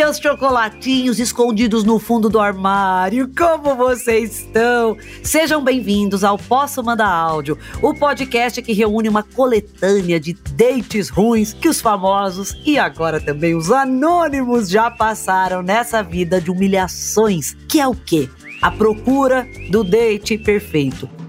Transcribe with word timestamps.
meus 0.00 0.16
chocolatinhos 0.16 1.20
escondidos 1.20 1.84
no 1.84 1.98
fundo 1.98 2.30
do 2.30 2.40
armário, 2.40 3.30
como 3.36 3.74
vocês 3.74 4.38
estão? 4.38 4.96
Sejam 5.22 5.62
bem-vindos 5.62 6.24
ao 6.24 6.38
Posso 6.38 6.82
Mandar 6.82 7.10
Áudio, 7.10 7.58
o 7.82 7.92
podcast 7.92 8.62
que 8.62 8.72
reúne 8.72 9.10
uma 9.10 9.22
coletânea 9.22 10.18
de 10.18 10.32
dates 10.32 11.10
ruins 11.10 11.52
que 11.52 11.68
os 11.68 11.82
famosos 11.82 12.56
e 12.64 12.78
agora 12.78 13.20
também 13.20 13.54
os 13.54 13.70
anônimos 13.70 14.70
já 14.70 14.90
passaram 14.90 15.60
nessa 15.60 16.02
vida 16.02 16.40
de 16.40 16.50
humilhações, 16.50 17.54
que 17.68 17.78
é 17.78 17.86
o 17.86 17.94
quê? 17.94 18.26
A 18.62 18.70
procura 18.70 19.46
do 19.70 19.84
date 19.84 20.38
perfeito. 20.38 21.19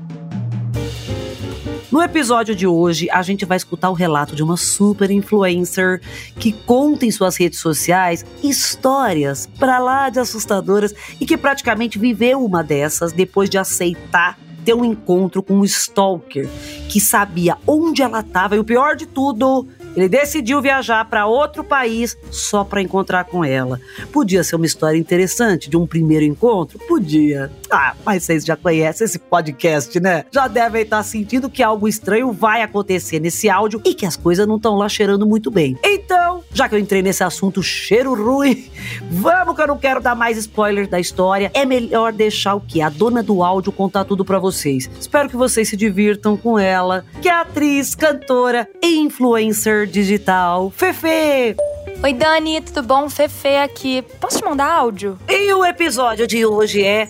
No 1.91 2.01
episódio 2.01 2.55
de 2.55 2.65
hoje, 2.65 3.09
a 3.11 3.21
gente 3.21 3.43
vai 3.43 3.57
escutar 3.57 3.89
o 3.89 3.93
relato 3.93 4.33
de 4.33 4.41
uma 4.41 4.55
super 4.55 5.11
influencer 5.11 6.01
que 6.39 6.53
conta 6.53 7.05
em 7.05 7.11
suas 7.11 7.35
redes 7.35 7.59
sociais 7.59 8.25
histórias 8.41 9.45
para 9.59 9.77
lá 9.77 10.09
de 10.09 10.17
assustadoras 10.17 10.95
e 11.19 11.25
que 11.25 11.35
praticamente 11.35 11.99
viveu 11.99 12.45
uma 12.45 12.63
dessas 12.63 13.11
depois 13.11 13.49
de 13.49 13.57
aceitar 13.57 14.39
ter 14.63 14.73
um 14.73 14.85
encontro 14.85 15.43
com 15.43 15.55
um 15.55 15.65
stalker 15.65 16.47
que 16.87 17.01
sabia 17.01 17.57
onde 17.67 18.01
ela 18.01 18.21
estava 18.21 18.55
e 18.55 18.59
o 18.59 18.63
pior 18.63 18.95
de 18.95 19.05
tudo, 19.05 19.67
ele 19.95 20.07
decidiu 20.07 20.61
viajar 20.61 21.03
para 21.05 21.25
outro 21.25 21.63
país 21.63 22.17
só 22.29 22.63
para 22.63 22.81
encontrar 22.81 23.25
com 23.25 23.43
ela. 23.43 23.79
Podia 24.11 24.43
ser 24.43 24.55
uma 24.55 24.65
história 24.65 24.97
interessante 24.97 25.69
de 25.69 25.77
um 25.77 25.85
primeiro 25.85 26.25
encontro? 26.25 26.79
Podia. 26.87 27.51
Ah, 27.69 27.93
mas 28.05 28.23
vocês 28.23 28.45
já 28.45 28.55
conhecem 28.55 29.05
esse 29.05 29.19
podcast, 29.19 29.99
né? 29.99 30.25
Já 30.31 30.47
devem 30.47 30.81
estar 30.83 31.03
sentindo 31.03 31.49
que 31.49 31.63
algo 31.63 31.87
estranho 31.87 32.31
vai 32.31 32.61
acontecer 32.61 33.19
nesse 33.19 33.49
áudio 33.49 33.81
e 33.85 33.93
que 33.93 34.05
as 34.05 34.15
coisas 34.15 34.47
não 34.47 34.57
estão 34.57 34.75
lá 34.75 34.87
cheirando 34.87 35.25
muito 35.25 35.49
bem. 35.49 35.77
Então, 35.83 36.43
já 36.53 36.67
que 36.67 36.75
eu 36.75 36.79
entrei 36.79 37.01
nesse 37.01 37.23
assunto 37.23 37.61
cheiro 37.61 38.13
ruim, 38.13 38.69
vamos 39.09 39.55
que 39.55 39.61
eu 39.61 39.67
não 39.67 39.77
quero 39.77 40.01
dar 40.01 40.15
mais 40.15 40.37
spoiler 40.37 40.87
da 40.87 40.99
história. 40.99 41.51
É 41.53 41.65
melhor 41.65 42.11
deixar 42.13 42.55
o 42.55 42.61
que? 42.61 42.81
A 42.81 42.89
dona 42.89 43.23
do 43.23 43.43
áudio 43.43 43.71
contar 43.71 44.05
tudo 44.05 44.23
para 44.25 44.39
vocês. 44.39 44.89
Espero 44.99 45.29
que 45.29 45.37
vocês 45.37 45.69
se 45.69 45.77
divirtam 45.77 46.35
com 46.37 46.57
ela, 46.57 47.05
que 47.21 47.29
é 47.29 47.33
atriz, 47.33 47.95
cantora 47.95 48.67
e 48.81 48.99
influencer 48.99 49.80
digital. 49.87 50.69
Fefe! 50.71 51.55
Oi, 52.03 52.13
Dani, 52.13 52.61
tudo 52.61 52.83
bom? 52.83 53.09
Fefe 53.09 53.55
aqui. 53.57 54.01
Posso 54.19 54.39
te 54.39 54.45
mandar 54.45 54.71
áudio? 54.71 55.19
E 55.29 55.53
o 55.53 55.63
episódio 55.63 56.25
de 56.25 56.45
hoje 56.45 56.83
é. 56.83 57.07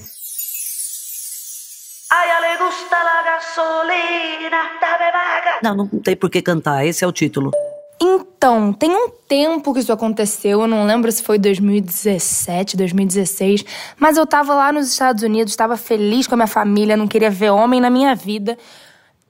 Ai, 2.13 2.29
ale 2.29 2.57
gusta 2.57 2.97
la 3.03 3.23
gasolina, 3.23 4.61
dame 4.81 5.11
vaga. 5.11 5.59
Não, 5.63 5.75
não 5.75 5.87
tem 6.01 6.15
por 6.15 6.29
que 6.29 6.41
cantar, 6.41 6.85
esse 6.85 7.05
é 7.05 7.07
o 7.07 7.11
título. 7.11 7.51
Então, 8.01 8.73
tem 8.73 8.89
um 8.89 9.09
tempo 9.09 9.73
que 9.73 9.79
isso 9.79 9.93
aconteceu, 9.93 10.61
eu 10.61 10.67
não 10.67 10.85
lembro 10.85 11.11
se 11.11 11.21
foi 11.21 11.37
2017, 11.37 12.75
2016, 12.75 13.63
mas 13.97 14.17
eu 14.17 14.25
tava 14.25 14.55
lá 14.55 14.73
nos 14.73 14.87
Estados 14.87 15.21
Unidos, 15.23 15.55
tava 15.55 15.77
feliz 15.77 16.27
com 16.27 16.33
a 16.33 16.37
minha 16.37 16.47
família, 16.47 16.97
não 16.97 17.07
queria 17.07 17.29
ver 17.29 17.51
homem 17.51 17.79
na 17.79 17.89
minha 17.89 18.15
vida. 18.15 18.57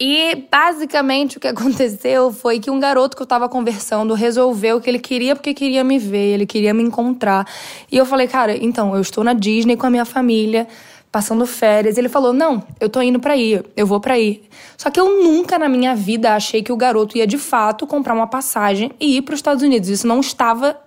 E 0.04 0.48
basicamente 0.50 1.38
o 1.38 1.40
que 1.40 1.46
aconteceu 1.48 2.34
foi 2.34 2.60
que 2.60 2.72
um 2.72 2.80
garoto 2.80 3.16
que 3.16 3.22
eu 3.22 3.28
tava 3.28 3.48
conversando 3.48 4.16
resolveu 4.16 4.82
que 4.82 4.90
ele 4.90 4.98
queria 4.98 5.36
porque 5.36 5.54
queria 5.54 5.84
me 5.84 6.00
ver, 6.00 6.34
ele 6.34 6.48
queria 6.48 6.74
me 6.74 6.82
encontrar. 6.82 7.48
E 7.92 7.98
eu 7.98 8.06
falei, 8.06 8.28
cara, 8.28 8.58
então, 8.58 8.96
eu 8.96 9.02
estou 9.02 9.24
na 9.24 9.34
Disney 9.34 9.78
com 9.78 9.86
a 9.86 9.92
minha 9.92 10.04
família, 10.04 10.68
passando 11.12 11.46
férias. 11.46 12.00
Ele 12.00 12.10
falou: 12.10 12.34
"Não, 12.34 12.64
eu 12.80 12.90
tô 12.90 13.00
indo 13.00 13.20
para 13.20 13.38
ir, 13.38 13.64
eu 13.78 13.86
vou 13.86 14.00
para 14.00 14.18
ir". 14.18 14.42
Só 14.76 14.90
que 14.90 15.00
eu 15.00 15.22
nunca 15.24 15.60
na 15.60 15.70
minha 15.70 15.94
vida 15.94 16.34
achei 16.34 16.64
que 16.64 16.72
o 16.72 16.78
garoto 16.78 17.16
ia 17.16 17.28
de 17.28 17.38
fato 17.38 17.86
comprar 17.86 18.16
uma 18.16 18.26
passagem 18.26 18.92
e 19.00 19.18
ir 19.18 19.22
para 19.22 19.34
os 19.34 19.38
Estados 19.38 19.62
Unidos. 19.62 19.88
Isso 19.88 20.08
não 20.08 20.20
estava 20.20 20.82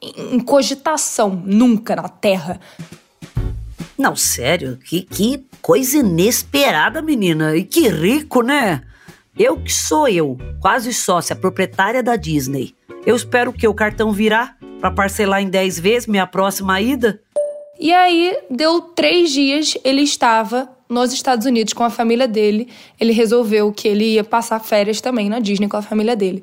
em 0.00 0.38
cogitação 0.38 1.30
nunca 1.44 1.96
na 1.96 2.08
Terra. 2.08 2.60
Não, 4.02 4.16
sério, 4.16 4.80
que, 4.84 5.02
que 5.02 5.46
coisa 5.60 5.98
inesperada, 5.98 7.00
menina. 7.00 7.54
E 7.54 7.62
que 7.62 7.88
rico, 7.88 8.42
né? 8.42 8.82
Eu 9.38 9.56
que 9.56 9.72
sou 9.72 10.08
eu, 10.08 10.36
quase 10.60 10.92
sócia, 10.92 11.36
proprietária 11.36 12.02
da 12.02 12.16
Disney. 12.16 12.74
Eu 13.06 13.14
espero 13.14 13.52
que 13.52 13.68
o 13.68 13.72
cartão 13.72 14.10
virá 14.10 14.56
para 14.80 14.90
parcelar 14.90 15.40
em 15.40 15.48
10 15.48 15.78
vezes 15.78 16.08
minha 16.08 16.26
próxima 16.26 16.80
ida. 16.80 17.20
E 17.78 17.92
aí, 17.92 18.36
deu 18.50 18.80
três 18.80 19.30
dias, 19.30 19.78
ele 19.84 20.02
estava 20.02 20.68
nos 20.88 21.12
Estados 21.12 21.46
Unidos 21.46 21.72
com 21.72 21.84
a 21.84 21.90
família 21.90 22.26
dele. 22.26 22.68
Ele 22.98 23.12
resolveu 23.12 23.72
que 23.72 23.86
ele 23.86 24.14
ia 24.14 24.24
passar 24.24 24.58
férias 24.58 25.00
também 25.00 25.28
na 25.28 25.38
Disney 25.38 25.68
com 25.68 25.76
a 25.76 25.82
família 25.82 26.16
dele. 26.16 26.42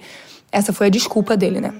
Essa 0.49 0.71
foi 0.71 0.87
a 0.87 0.89
desculpa 0.89 1.35
dele, 1.35 1.59
né? 1.59 1.73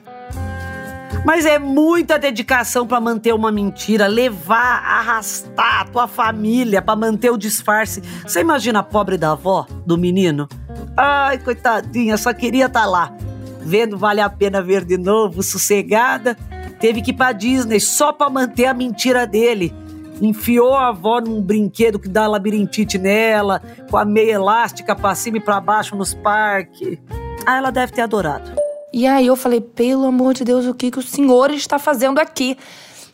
Mas 1.26 1.46
é 1.46 1.60
muita 1.60 2.18
dedicação 2.18 2.88
para 2.88 3.00
manter 3.00 3.34
uma 3.34 3.52
mentira, 3.52 4.08
levar, 4.08 4.84
arrastar 4.84 5.82
a 5.82 5.86
tua 5.86 6.08
família 6.08 6.82
para 6.82 6.96
manter 6.96 7.32
o 7.32 7.38
disfarce. 7.38 8.02
Você 8.24 8.42
imagina 8.42 8.80
a 8.80 8.84
pobre 8.84 9.18
da 9.18 9.32
avó 9.32 9.66
do 9.86 9.98
menino? 9.98 10.48
Ai, 10.96 11.38
coitadinha, 11.38 12.18
só 12.18 12.34
queria 12.34 12.66
estar 12.66 12.82
tá 12.82 12.86
lá, 12.86 13.14
vendo 13.62 13.98
Vale 13.98 14.22
a 14.22 14.30
Pena 14.30 14.62
Ver 14.62 14.84
de 14.84 14.98
novo, 14.98 15.44
sossegada. 15.44 16.38
Teve 16.80 17.02
que 17.02 17.12
ir 17.12 17.14
pra 17.14 17.32
Disney 17.32 17.80
só 17.80 18.14
para 18.14 18.30
manter 18.30 18.66
a 18.66 18.74
mentira 18.74 19.28
dele. 19.28 19.74
Enfiou 20.22 20.74
a 20.74 20.90
avó 20.90 21.22
num 21.22 21.42
brinquedo 21.42 22.00
que 22.00 22.10
dá 22.10 22.28
labirintite 22.28 22.98
nela, 22.98 23.62
com 23.90 23.98
a 23.98 24.04
meia 24.04 24.34
elástica 24.34 24.96
pra 24.96 25.16
cima 25.16 25.38
e 25.38 25.42
pra 25.42 25.62
baixo 25.62 25.96
nos 25.96 26.14
parques. 26.14 26.98
Ah, 27.46 27.58
ela 27.58 27.72
deve 27.72 27.94
ter 27.94 28.02
adorado. 28.02 28.59
E 28.92 29.06
aí 29.06 29.28
eu 29.28 29.36
falei, 29.36 29.62
pelo 29.62 30.06
amor 30.06 30.34
de 30.34 30.44
Deus, 30.44 30.66
o 30.66 30.74
que, 30.74 30.90
que 30.90 31.00
o 31.00 31.02
senhor 31.02 31.52
está 31.52 31.78
fazendo 31.78 32.20
aqui? 32.20 32.58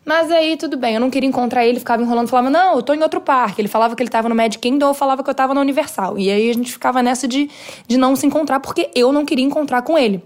Mas 0.05 0.31
aí 0.31 0.55
tudo 0.55 0.77
bem, 0.77 0.93
eu 0.93 1.01
não 1.01 1.09
queria 1.09 1.27
encontrar 1.27 1.65
ele, 1.65 1.79
ficava 1.79 2.01
enrolando, 2.01 2.27
falava, 2.27 2.49
não, 2.49 2.75
eu 2.75 2.83
tô 2.83 2.93
em 2.93 3.01
outro 3.01 3.19
parque. 3.19 3.59
Ele 3.59 3.67
falava 3.67 3.95
que 3.95 4.03
ele 4.03 4.09
tava 4.09 4.29
no 4.29 4.35
Magic 4.35 4.59
Kingdom, 4.59 4.89
eu 4.89 4.93
falava 4.93 5.23
que 5.23 5.29
eu 5.29 5.33
tava 5.33 5.53
na 5.53 5.61
Universal. 5.61 6.17
E 6.19 6.29
aí 6.29 6.49
a 6.49 6.53
gente 6.53 6.71
ficava 6.71 7.01
nessa 7.01 7.27
de, 7.27 7.49
de 7.87 7.97
não 7.97 8.15
se 8.15 8.25
encontrar, 8.25 8.59
porque 8.59 8.91
eu 8.93 9.11
não 9.11 9.25
queria 9.25 9.43
encontrar 9.43 9.81
com 9.81 9.97
ele. 9.97 10.23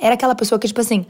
Era 0.00 0.14
aquela 0.14 0.34
pessoa 0.34 0.58
que, 0.58 0.66
tipo 0.66 0.80
assim, 0.80 1.04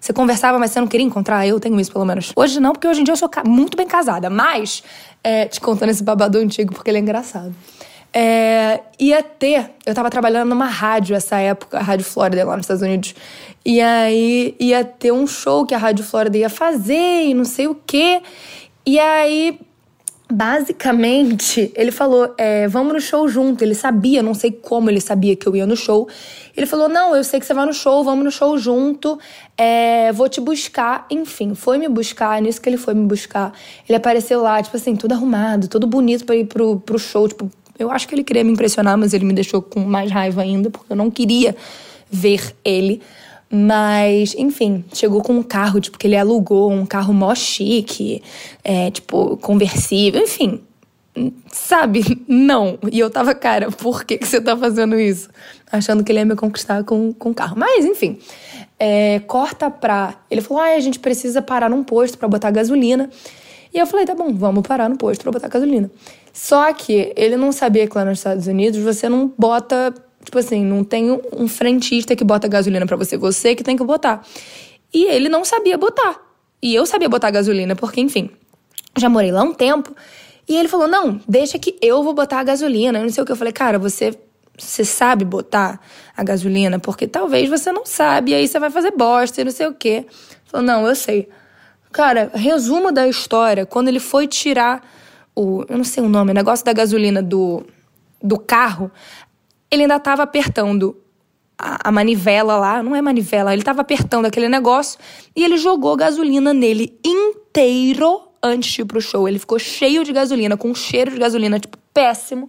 você 0.00 0.12
conversava, 0.12 0.58
mas 0.58 0.72
você 0.72 0.80
não 0.80 0.88
queria 0.88 1.06
encontrar. 1.06 1.46
Eu 1.46 1.60
tenho 1.60 1.78
isso, 1.80 1.92
pelo 1.92 2.04
menos. 2.04 2.32
Hoje 2.34 2.58
não, 2.58 2.72
porque 2.72 2.88
hoje 2.88 3.00
em 3.00 3.04
dia 3.04 3.12
eu 3.12 3.16
sou 3.16 3.30
muito 3.46 3.76
bem 3.76 3.86
casada. 3.86 4.28
Mas, 4.28 4.82
é, 5.22 5.46
te 5.46 5.60
contando 5.60 5.90
esse 5.90 6.02
babado 6.02 6.36
antigo, 6.38 6.74
porque 6.74 6.90
ele 6.90 6.98
é 6.98 7.00
engraçado. 7.00 7.54
É, 8.16 8.80
ia 8.96 9.24
ter, 9.24 9.72
eu 9.84 9.92
tava 9.92 10.08
trabalhando 10.08 10.48
numa 10.48 10.66
rádio 10.66 11.16
essa 11.16 11.36
época, 11.36 11.78
a 11.78 11.82
Rádio 11.82 12.04
Flórida 12.04 12.44
lá 12.44 12.56
nos 12.56 12.62
Estados 12.62 12.82
Unidos. 12.82 13.12
E 13.64 13.80
aí 13.80 14.54
ia 14.60 14.84
ter 14.84 15.12
um 15.12 15.26
show 15.26 15.66
que 15.66 15.74
a 15.74 15.78
Rádio 15.78 16.04
Flórida 16.04 16.38
ia 16.38 16.48
fazer 16.48 17.24
e 17.24 17.34
não 17.34 17.44
sei 17.44 17.66
o 17.66 17.74
quê. 17.74 18.22
E 18.86 19.00
aí, 19.00 19.58
basicamente, 20.30 21.72
ele 21.74 21.90
falou: 21.90 22.32
é, 22.38 22.68
vamos 22.68 22.92
no 22.92 23.00
show 23.00 23.26
junto. 23.26 23.64
Ele 23.64 23.74
sabia, 23.74 24.22
não 24.22 24.32
sei 24.34 24.52
como 24.52 24.90
ele 24.90 25.00
sabia 25.00 25.34
que 25.34 25.48
eu 25.48 25.56
ia 25.56 25.66
no 25.66 25.76
show. 25.76 26.08
Ele 26.56 26.66
falou: 26.66 26.88
não, 26.88 27.16
eu 27.16 27.24
sei 27.24 27.40
que 27.40 27.46
você 27.46 27.54
vai 27.54 27.66
no 27.66 27.74
show, 27.74 28.04
vamos 28.04 28.24
no 28.24 28.30
show 28.30 28.56
junto. 28.56 29.18
É, 29.58 30.12
vou 30.12 30.28
te 30.28 30.40
buscar. 30.40 31.04
Enfim, 31.10 31.52
foi 31.56 31.78
me 31.78 31.88
buscar, 31.88 32.40
nisso 32.40 32.60
que 32.60 32.68
ele 32.68 32.76
foi 32.76 32.94
me 32.94 33.06
buscar. 33.06 33.52
Ele 33.88 33.96
apareceu 33.96 34.40
lá, 34.40 34.62
tipo 34.62 34.76
assim, 34.76 34.94
tudo 34.94 35.14
arrumado, 35.14 35.66
todo 35.66 35.84
bonito 35.84 36.24
pra 36.24 36.36
ir 36.36 36.44
pro, 36.44 36.78
pro 36.78 36.96
show, 36.96 37.26
tipo 37.26 37.50
eu 37.78 37.90
acho 37.90 38.06
que 38.06 38.14
ele 38.14 38.24
queria 38.24 38.44
me 38.44 38.52
impressionar, 38.52 38.96
mas 38.96 39.12
ele 39.12 39.24
me 39.24 39.32
deixou 39.32 39.60
com 39.60 39.80
mais 39.80 40.10
raiva 40.10 40.42
ainda, 40.42 40.70
porque 40.70 40.92
eu 40.92 40.96
não 40.96 41.10
queria 41.10 41.56
ver 42.10 42.54
ele. 42.64 43.00
Mas, 43.50 44.34
enfim, 44.36 44.84
chegou 44.92 45.22
com 45.22 45.34
um 45.34 45.42
carro, 45.42 45.80
tipo, 45.80 45.98
que 45.98 46.06
ele 46.06 46.16
alugou, 46.16 46.72
um 46.72 46.84
carro 46.84 47.12
mó 47.12 47.34
chique, 47.34 48.22
é, 48.64 48.90
tipo, 48.90 49.36
conversível, 49.36 50.20
enfim. 50.20 50.60
Sabe? 51.52 52.22
Não. 52.26 52.78
E 52.90 52.98
eu 52.98 53.08
tava, 53.10 53.34
cara, 53.34 53.70
por 53.70 54.04
que, 54.04 54.18
que 54.18 54.26
você 54.26 54.40
tá 54.40 54.56
fazendo 54.56 54.98
isso? 54.98 55.28
Achando 55.70 56.02
que 56.02 56.10
ele 56.10 56.18
ia 56.20 56.24
me 56.24 56.34
conquistar 56.34 56.82
com, 56.84 57.12
com 57.12 57.30
o 57.30 57.34
carro. 57.34 57.56
Mas, 57.56 57.84
enfim. 57.84 58.18
É, 58.78 59.20
corta 59.20 59.70
pra. 59.70 60.14
Ele 60.30 60.40
falou: 60.40 60.62
ah, 60.62 60.74
a 60.74 60.80
gente 60.80 60.98
precisa 60.98 61.40
parar 61.40 61.70
num 61.70 61.84
posto 61.84 62.18
para 62.18 62.26
botar 62.26 62.50
gasolina. 62.50 63.08
E 63.74 63.78
eu 63.78 63.86
falei: 63.86 64.06
tá 64.06 64.14
bom, 64.14 64.32
vamos 64.32 64.62
parar 64.66 64.88
no 64.88 64.96
posto 64.96 65.22
pra 65.22 65.32
botar 65.32 65.48
gasolina. 65.48 65.90
Só 66.32 66.72
que 66.72 67.12
ele 67.16 67.36
não 67.36 67.50
sabia 67.50 67.88
que 67.88 67.98
lá 67.98 68.04
nos 68.04 68.18
Estados 68.18 68.46
Unidos 68.46 68.80
você 68.80 69.08
não 69.08 69.34
bota, 69.36 69.92
tipo 70.24 70.38
assim, 70.38 70.64
não 70.64 70.84
tem 70.84 71.10
um 71.32 71.48
frentista 71.48 72.14
que 72.14 72.22
bota 72.22 72.46
gasolina 72.46 72.86
para 72.86 72.96
você, 72.96 73.16
você 73.16 73.56
que 73.56 73.64
tem 73.64 73.76
que 73.76 73.84
botar. 73.84 74.24
E 74.92 75.06
ele 75.06 75.28
não 75.28 75.44
sabia 75.44 75.76
botar. 75.76 76.22
E 76.62 76.72
eu 76.72 76.86
sabia 76.86 77.08
botar 77.08 77.32
gasolina, 77.32 77.74
porque, 77.74 78.00
enfim, 78.00 78.30
já 78.96 79.08
morei 79.08 79.32
lá 79.32 79.42
um 79.42 79.52
tempo. 79.52 79.94
E 80.48 80.56
ele 80.56 80.68
falou: 80.68 80.86
não, 80.86 81.20
deixa 81.28 81.58
que 81.58 81.76
eu 81.82 82.02
vou 82.04 82.14
botar 82.14 82.38
a 82.38 82.44
gasolina. 82.44 82.98
Eu 82.98 83.02
não 83.02 83.10
sei 83.10 83.24
o 83.24 83.26
que. 83.26 83.32
Eu 83.32 83.36
falei, 83.36 83.52
cara, 83.52 83.76
você, 83.76 84.16
você 84.56 84.84
sabe 84.84 85.24
botar 85.24 85.80
a 86.16 86.22
gasolina? 86.22 86.78
Porque 86.78 87.08
talvez 87.08 87.48
você 87.50 87.72
não 87.72 87.84
sabe, 87.84 88.30
e 88.30 88.34
aí 88.34 88.46
você 88.46 88.60
vai 88.60 88.70
fazer 88.70 88.92
bosta 88.92 89.40
e 89.40 89.44
não 89.44 89.50
sei 89.50 89.66
o 89.66 89.74
quê. 89.74 90.06
Falou, 90.44 90.64
não, 90.64 90.86
eu 90.86 90.94
sei. 90.94 91.28
Cara, 91.94 92.28
resumo 92.34 92.90
da 92.90 93.06
história: 93.06 93.64
quando 93.64 93.86
ele 93.86 94.00
foi 94.00 94.26
tirar 94.26 94.84
o. 95.34 95.64
Eu 95.68 95.78
não 95.78 95.84
sei 95.84 96.02
o 96.02 96.08
nome, 96.08 96.32
o 96.32 96.34
negócio 96.34 96.66
da 96.66 96.72
gasolina 96.72 97.22
do, 97.22 97.64
do 98.20 98.36
carro, 98.36 98.90
ele 99.70 99.82
ainda 99.82 99.94
estava 99.94 100.24
apertando 100.24 101.00
a, 101.56 101.88
a 101.88 101.92
manivela 101.92 102.56
lá, 102.56 102.82
não 102.82 102.96
é 102.96 103.00
manivela, 103.00 103.54
ele 103.54 103.62
tava 103.62 103.80
apertando 103.80 104.26
aquele 104.26 104.48
negócio 104.48 104.98
e 105.36 105.44
ele 105.44 105.56
jogou 105.56 105.96
gasolina 105.96 106.52
nele 106.52 106.98
inteiro 107.04 108.22
antes 108.42 108.72
de 108.72 108.82
ir 108.82 108.86
pro 108.86 109.00
show. 109.00 109.28
Ele 109.28 109.38
ficou 109.38 109.60
cheio 109.60 110.02
de 110.02 110.12
gasolina, 110.12 110.56
com 110.56 110.70
um 110.70 110.74
cheiro 110.74 111.12
de 111.12 111.18
gasolina, 111.18 111.60
tipo, 111.60 111.78
péssimo. 111.94 112.48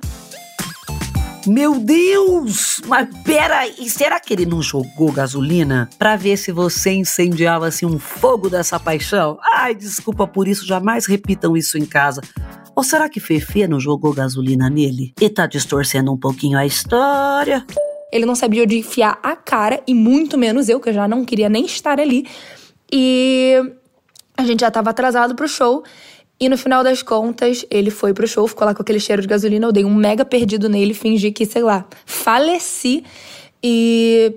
Meu 1.47 1.79
Deus! 1.79 2.81
Mas 2.87 3.07
pera, 3.23 3.67
e 3.67 3.89
será 3.89 4.19
que 4.19 4.33
ele 4.33 4.45
não 4.45 4.61
jogou 4.61 5.11
gasolina 5.11 5.89
para 5.97 6.15
ver 6.15 6.37
se 6.37 6.51
você 6.51 6.91
incendiava 6.91 7.67
assim 7.67 7.85
um 7.85 7.99
fogo 7.99 8.49
dessa 8.49 8.79
paixão? 8.79 9.37
Ai, 9.53 9.75
desculpa 9.75 10.25
por 10.25 10.47
isso, 10.47 10.65
jamais 10.65 11.05
repitam 11.05 11.55
isso 11.55 11.77
em 11.77 11.85
casa. 11.85 12.21
Ou 12.75 12.83
será 12.83 13.07
que 13.07 13.19
Fefe 13.19 13.67
não 13.67 13.79
jogou 13.79 14.13
gasolina 14.13 14.69
nele 14.69 15.13
e 15.21 15.29
tá 15.29 15.45
distorcendo 15.45 16.11
um 16.11 16.17
pouquinho 16.17 16.57
a 16.57 16.65
história? 16.65 17.65
Ele 18.11 18.25
não 18.25 18.35
sabia 18.35 18.63
onde 18.63 18.77
enfiar 18.77 19.19
a 19.21 19.35
cara, 19.35 19.81
e 19.85 19.93
muito 19.93 20.37
menos 20.37 20.67
eu, 20.67 20.79
que 20.79 20.89
eu 20.89 20.93
já 20.93 21.07
não 21.07 21.23
queria 21.23 21.49
nem 21.49 21.65
estar 21.65 21.99
ali. 21.99 22.27
E 22.91 23.55
a 24.37 24.43
gente 24.43 24.61
já 24.61 24.71
tava 24.71 24.89
atrasado 24.89 25.35
pro 25.35 25.47
show. 25.47 25.83
E 26.39 26.49
no 26.49 26.57
final 26.57 26.83
das 26.83 27.01
contas, 27.01 27.65
ele 27.71 27.89
foi 27.89 28.13
pro 28.13 28.27
show, 28.27 28.45
ficou 28.47 28.65
lá 28.65 28.75
com 28.75 28.81
aquele 28.81 28.99
cheiro 28.99 29.21
de 29.21 29.27
gasolina. 29.27 29.67
Eu 29.67 29.71
dei 29.71 29.85
um 29.85 29.93
mega 29.93 30.25
perdido 30.25 30.67
nele, 30.67 30.93
fingi 30.93 31.31
que, 31.31 31.45
sei 31.45 31.63
lá, 31.63 31.85
faleci. 32.05 33.03
E, 33.63 34.33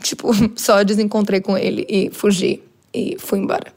tipo, 0.00 0.30
só 0.56 0.82
desencontrei 0.82 1.40
com 1.40 1.56
ele 1.56 1.86
e 1.88 2.10
fugi. 2.10 2.62
E 2.92 3.16
fui 3.18 3.38
embora. 3.40 3.72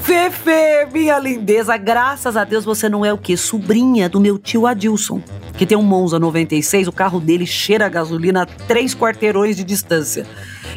Fefe, 0.00 0.92
minha 0.92 1.18
lindeza, 1.18 1.76
graças 1.76 2.36
a 2.36 2.44
Deus 2.44 2.64
você 2.64 2.88
não 2.88 3.04
é 3.04 3.12
o 3.12 3.18
quê? 3.18 3.36
Sobrinha 3.36 4.08
do 4.08 4.20
meu 4.20 4.38
tio 4.38 4.66
Adilson, 4.66 5.20
que 5.56 5.66
tem 5.66 5.76
um 5.76 5.82
Monza 5.82 6.18
96, 6.18 6.88
o 6.88 6.92
carro 6.92 7.20
dele 7.20 7.46
cheira 7.46 7.86
a 7.86 7.88
gasolina 7.88 8.42
a 8.42 8.46
três 8.46 8.94
quarteirões 8.94 9.56
de 9.56 9.64
distância. 9.64 10.26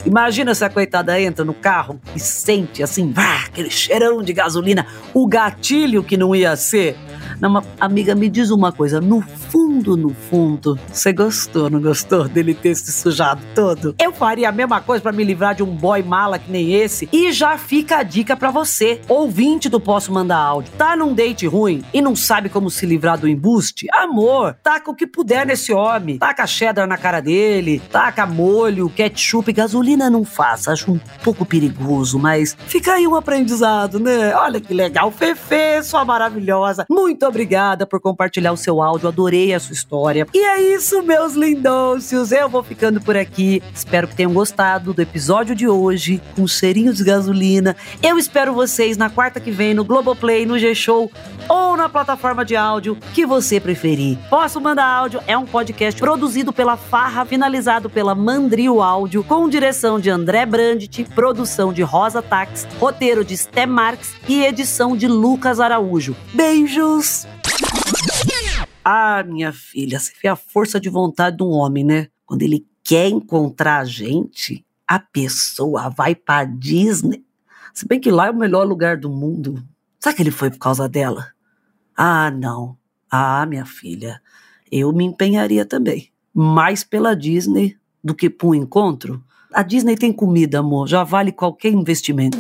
Imagina 0.05 0.53
se 0.53 0.63
a 0.63 0.69
coitada 0.69 1.19
entra 1.19 1.43
no 1.43 1.53
carro 1.53 1.99
e 2.15 2.19
sente 2.19 2.83
assim, 2.83 3.11
vá, 3.11 3.45
aquele 3.45 3.69
cheirão 3.69 4.21
de 4.21 4.33
gasolina, 4.33 4.85
o 5.13 5.25
gatilho 5.27 6.03
que 6.03 6.17
não 6.17 6.35
ia 6.35 6.55
ser. 6.55 6.95
Não, 7.39 7.61
amiga, 7.79 8.15
me 8.15 8.29
diz 8.29 8.49
uma 8.49 8.71
coisa, 8.71 9.01
no 9.01 9.21
fundo, 9.21 9.97
no 9.97 10.09
fundo, 10.09 10.79
você 10.91 11.11
gostou, 11.11 11.69
não 11.69 11.81
gostou 11.81 12.27
dele 12.27 12.53
ter 12.53 12.75
se 12.75 12.91
sujado 12.91 13.41
todo? 13.53 13.95
Eu 13.99 14.13
faria 14.13 14.49
a 14.49 14.51
mesma 14.51 14.79
coisa 14.81 15.01
para 15.01 15.11
me 15.11 15.23
livrar 15.23 15.53
de 15.53 15.63
um 15.63 15.75
boy 15.75 16.01
mala 16.01 16.39
que 16.39 16.49
nem 16.49 16.73
esse. 16.73 17.09
E 17.11 17.31
já 17.31 17.57
fica 17.57 17.97
a 17.97 18.03
dica 18.03 18.35
para 18.35 18.51
você, 18.51 19.01
ouvinte 19.07 19.67
do 19.67 19.79
Posso 19.79 20.11
Mandar 20.11 20.37
Áudio. 20.37 20.71
Tá 20.77 20.95
num 20.95 21.13
date 21.13 21.45
ruim 21.45 21.83
e 21.93 22.01
não 22.01 22.15
sabe 22.15 22.49
como 22.49 22.69
se 22.69 22.85
livrar 22.85 23.17
do 23.17 23.27
embuste? 23.27 23.87
Amor, 23.91 24.55
taca 24.63 24.89
o 24.89 24.95
que 24.95 25.05
puder 25.05 25.45
nesse 25.45 25.73
homem. 25.73 26.17
Taca 26.17 26.47
cheddar 26.47 26.87
na 26.87 26.97
cara 26.97 27.21
dele, 27.21 27.81
taca 27.91 28.25
molho, 28.25 28.89
ketchup, 28.89 29.51
gasolina 29.51 30.09
não 30.09 30.23
faça. 30.23 30.71
Acho 30.71 30.91
um 30.91 30.99
pouco 31.23 31.45
perigoso, 31.45 32.17
mas 32.17 32.55
fica 32.67 32.93
aí 32.93 33.07
um 33.07 33.15
aprendizado, 33.15 33.99
né? 33.99 34.33
Olha 34.35 34.61
que 34.61 34.73
legal. 34.73 35.11
Fefe, 35.11 35.83
sua 35.83 36.05
maravilhosa. 36.05 36.85
Muito 36.89 37.24
muito 37.25 37.29
obrigada 37.29 37.87
por 37.87 37.99
compartilhar 37.99 38.51
o 38.51 38.57
seu 38.57 38.81
áudio, 38.81 39.07
adorei 39.07 39.53
a 39.53 39.59
sua 39.59 39.73
história. 39.73 40.27
E 40.33 40.37
é 40.37 40.61
isso, 40.75 41.01
meus 41.01 41.33
lindôcios. 41.33 42.31
Eu 42.31 42.47
vou 42.47 42.61
ficando 42.61 43.01
por 43.01 43.17
aqui. 43.17 43.63
Espero 43.73 44.07
que 44.07 44.15
tenham 44.15 44.31
gostado 44.31 44.93
do 44.93 45.01
episódio 45.01 45.55
de 45.55 45.67
hoje, 45.67 46.21
com 46.35 46.47
cheirinho 46.47 46.93
de 46.93 47.03
gasolina. 47.03 47.75
Eu 48.03 48.19
espero 48.19 48.53
vocês 48.53 48.95
na 48.95 49.09
quarta 49.09 49.39
que 49.39 49.49
vem 49.49 49.73
no 49.73 49.83
Globoplay, 49.83 50.45
no 50.45 50.59
G-Show 50.59 51.11
ou 51.49 51.75
na 51.75 51.89
plataforma 51.89 52.45
de 52.45 52.55
áudio 52.55 52.95
que 53.13 53.25
você 53.25 53.59
preferir. 53.59 54.19
Posso 54.29 54.61
Mandar 54.61 54.85
Áudio 54.85 55.21
é 55.25 55.37
um 55.37 55.45
podcast 55.45 55.99
produzido 55.99 56.53
pela 56.53 56.77
Farra, 56.77 57.25
finalizado 57.25 57.89
pela 57.89 58.13
Mandrio 58.13 58.81
Áudio, 58.81 59.23
com 59.23 59.49
direção 59.49 59.99
de 59.99 60.11
André 60.11 60.45
Brandt, 60.45 61.05
produção 61.15 61.73
de 61.73 61.81
Rosa 61.81 62.21
Tax, 62.21 62.67
roteiro 62.79 63.25
de 63.25 63.35
Sté 63.35 63.65
Marques 63.65 64.13
e 64.27 64.43
edição 64.43 64.95
de 64.95 65.07
Lucas 65.07 65.59
Araújo. 65.59 66.15
Beijos! 66.33 67.14
Ah, 68.87 69.23
minha 69.23 69.51
filha, 69.51 69.99
você 69.99 70.13
vê 70.21 70.27
a 70.27 70.35
força 70.35 70.79
de 70.79 70.89
vontade 70.89 71.37
de 71.37 71.43
um 71.43 71.49
homem, 71.49 71.83
né? 71.83 72.07
Quando 72.23 72.43
ele 72.43 72.67
quer 72.83 73.07
encontrar 73.07 73.79
a 73.79 73.83
gente, 73.83 74.63
a 74.87 74.99
pessoa 74.99 75.89
vai 75.89 76.13
pra 76.13 76.43
Disney. 76.43 77.25
Se 77.73 77.87
bem 77.87 77.99
que 77.99 78.11
lá 78.11 78.27
é 78.27 78.29
o 78.29 78.35
melhor 78.35 78.63
lugar 78.63 78.95
do 78.95 79.09
mundo. 79.09 79.63
Será 79.99 80.15
que 80.15 80.21
ele 80.21 80.29
foi 80.29 80.51
por 80.51 80.59
causa 80.59 80.87
dela? 80.87 81.29
Ah, 81.97 82.29
não. 82.29 82.77
Ah, 83.09 83.43
minha 83.47 83.65
filha, 83.65 84.21
eu 84.71 84.93
me 84.93 85.03
empenharia 85.03 85.65
também. 85.65 86.11
Mais 86.31 86.83
pela 86.83 87.15
Disney 87.15 87.75
do 88.03 88.13
que 88.13 88.29
por 88.29 88.49
um 88.49 88.55
encontro. 88.55 89.23
A 89.51 89.63
Disney 89.63 89.95
tem 89.95 90.13
comida, 90.13 90.59
amor, 90.59 90.87
já 90.87 91.03
vale 91.03 91.31
qualquer 91.31 91.71
investimento. 91.71 92.37